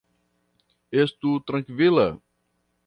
Estu 1.03 1.35
trankvila. 1.51 2.11